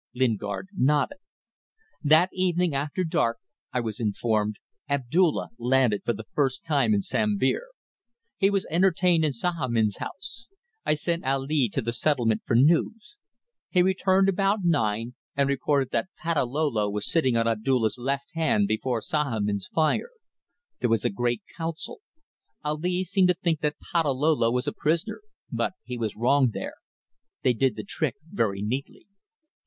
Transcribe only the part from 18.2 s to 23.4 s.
hand before Sahamin's fire. There was a great council. Ali seemed to